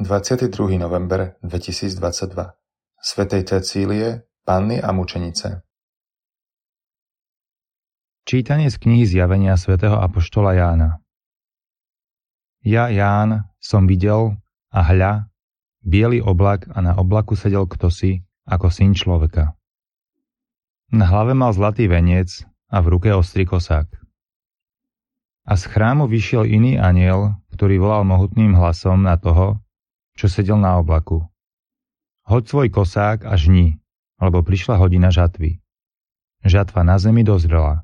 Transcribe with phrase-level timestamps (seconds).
[0.00, 0.80] 22.
[0.80, 2.32] november 2022
[3.04, 5.60] svätej Cecílie, Panny a mučenice
[8.24, 11.04] Čítanie z knihy Zjavenia svätého Apoštola Jána
[12.64, 14.40] Ja, Ján, som videl
[14.72, 15.28] a hľa,
[15.84, 19.52] biely oblak a na oblaku sedel ktosi ako syn človeka.
[20.96, 22.40] Na hlave mal zlatý veniec
[22.72, 23.92] a v ruke ostrý kosák.
[25.44, 29.60] A z chrámu vyšiel iný aniel, ktorý volal mohutným hlasom na toho,
[30.20, 31.24] čo sedel na oblaku.
[32.28, 33.80] Hoď svoj kosák a žni,
[34.20, 35.64] lebo prišla hodina žatvy.
[36.44, 37.80] Žatva na zemi dozrela.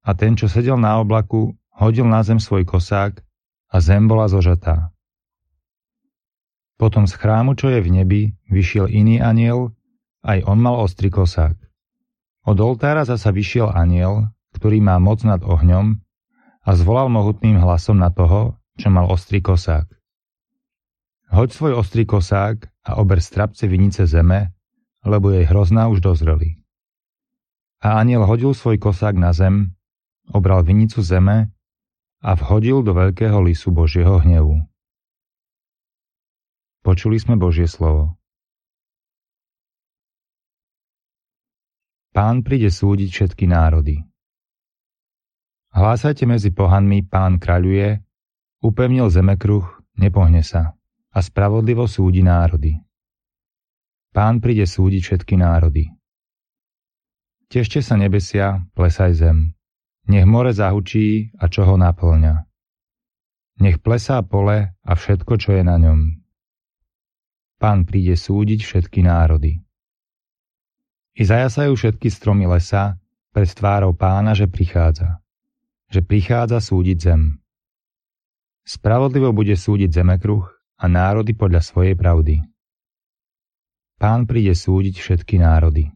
[0.00, 3.20] A ten, čo sedel na oblaku, hodil na zem svoj kosák
[3.68, 4.96] a zem bola zožatá.
[6.80, 9.76] Potom z chrámu, čo je v nebi, vyšiel iný aniel,
[10.24, 11.60] aj on mal ostrý kosák.
[12.48, 16.00] Od oltára zasa vyšiel aniel, ktorý má moc nad ohňom
[16.64, 19.84] a zvolal mohutným hlasom na toho, čo mal ostrý kosák.
[21.34, 24.54] Hoď svoj ostrý kosák a ober strapce vinice zeme,
[25.02, 26.62] lebo jej hrozná už dozreli.
[27.82, 29.74] A aniel hodil svoj kosák na zem,
[30.30, 31.50] obral vinicu zeme
[32.22, 34.62] a vhodil do veľkého lisu Božieho hnevu.
[36.86, 38.14] Počuli sme Božie slovo.
[42.14, 44.06] Pán príde súdiť všetky národy.
[45.74, 48.06] Hlásajte medzi pohanmi, pán kráľuje,
[48.62, 49.66] upevnil zemekruh,
[49.98, 50.78] nepohne sa
[51.14, 52.74] a spravodlivo súdi národy.
[54.10, 55.86] Pán príde súdiť všetky národy.
[57.46, 59.54] Tešte sa nebesia, plesaj zem.
[60.10, 62.34] Nech more zahučí a čo ho naplňa.
[63.62, 66.18] Nech plesá pole a všetko, čo je na ňom.
[67.62, 69.62] Pán príde súdiť všetky národy.
[71.14, 72.98] I zajasajú všetky stromy lesa
[73.30, 75.24] pred tvárou pána, že prichádza
[75.94, 77.38] že prichádza súdiť zem.
[78.66, 80.42] Spravodlivo bude súdiť zemekruh
[80.78, 82.42] a národy podľa svojej pravdy.
[83.98, 85.88] Pán príde súdiť všetky národy.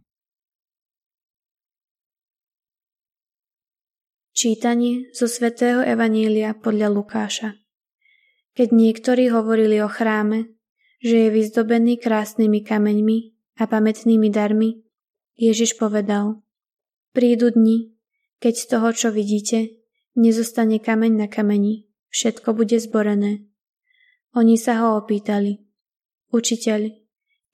[4.39, 7.59] Čítanie zo svätého Evanília podľa Lukáša
[8.55, 10.55] Keď niektorí hovorili o chráme,
[11.03, 13.19] že je vyzdobený krásnymi kameňmi
[13.59, 14.87] a pamätnými darmi,
[15.35, 16.39] Ježiš povedal
[17.11, 17.99] Prídu dni,
[18.39, 19.75] keď z toho, čo vidíte,
[20.15, 23.47] Nezostane kameň na kameni, všetko bude zborené.
[24.39, 25.59] Oni sa ho opýtali.
[26.31, 26.95] Učiteľ,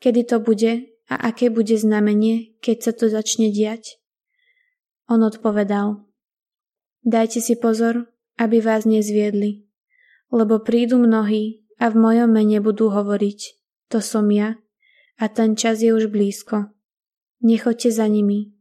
[0.05, 3.97] kedy to bude a aké bude znamenie, keď sa to začne diať?
[5.09, 6.05] On odpovedal.
[7.01, 9.65] Dajte si pozor, aby vás nezviedli,
[10.29, 13.41] lebo prídu mnohí a v mojom mene budú hovoriť,
[13.89, 14.61] to som ja,
[15.17, 16.69] a ten čas je už blízko.
[17.41, 18.53] Nechoďte za nimi.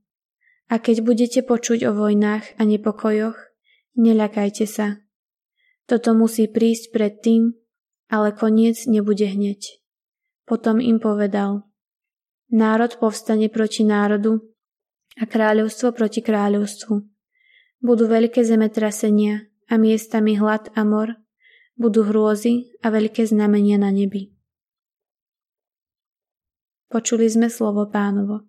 [0.71, 3.53] A keď budete počuť o vojnách a nepokojoch,
[3.93, 5.05] Neľakajte sa.
[5.85, 7.53] Toto musí prísť pred tým,
[8.13, 9.81] ale koniec nebude hneď.
[10.45, 11.65] Potom im povedal.
[12.53, 14.37] Národ povstane proti národu
[15.17, 16.93] a kráľovstvo proti kráľovstvu.
[17.81, 21.17] Budú veľké zemetrasenia a miestami hlad a mor,
[21.73, 24.29] budú hrôzy a veľké znamenia na nebi.
[26.93, 28.45] Počuli sme slovo pánovo.